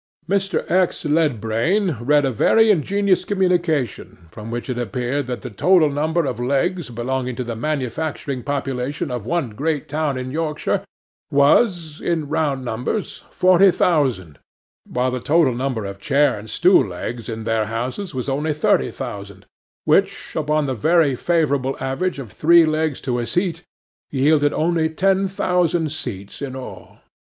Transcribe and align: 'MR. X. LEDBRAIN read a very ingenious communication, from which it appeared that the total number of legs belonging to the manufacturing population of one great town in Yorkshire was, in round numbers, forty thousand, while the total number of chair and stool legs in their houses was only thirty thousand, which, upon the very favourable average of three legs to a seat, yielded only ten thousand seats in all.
'MR. 0.27 0.71
X. 0.71 1.05
LEDBRAIN 1.05 1.97
read 2.03 2.25
a 2.25 2.31
very 2.31 2.71
ingenious 2.71 3.23
communication, 3.23 4.27
from 4.31 4.49
which 4.49 4.67
it 4.67 4.79
appeared 4.79 5.27
that 5.27 5.43
the 5.43 5.51
total 5.51 5.91
number 5.91 6.25
of 6.25 6.39
legs 6.39 6.89
belonging 6.89 7.35
to 7.35 7.43
the 7.43 7.55
manufacturing 7.55 8.41
population 8.41 9.11
of 9.11 9.27
one 9.27 9.51
great 9.51 9.87
town 9.87 10.17
in 10.17 10.31
Yorkshire 10.31 10.83
was, 11.29 12.01
in 12.03 12.27
round 12.29 12.65
numbers, 12.65 13.23
forty 13.29 13.69
thousand, 13.69 14.39
while 14.87 15.11
the 15.11 15.19
total 15.19 15.53
number 15.53 15.85
of 15.85 15.99
chair 15.99 16.35
and 16.39 16.49
stool 16.49 16.83
legs 16.87 17.29
in 17.29 17.43
their 17.43 17.65
houses 17.67 18.11
was 18.15 18.27
only 18.27 18.53
thirty 18.53 18.89
thousand, 18.89 19.45
which, 19.85 20.35
upon 20.35 20.65
the 20.65 20.73
very 20.73 21.15
favourable 21.15 21.77
average 21.79 22.17
of 22.17 22.31
three 22.31 22.65
legs 22.65 22.99
to 22.99 23.19
a 23.19 23.27
seat, 23.27 23.61
yielded 24.09 24.51
only 24.51 24.89
ten 24.89 25.27
thousand 25.27 25.91
seats 25.91 26.41
in 26.41 26.55
all. 26.55 27.01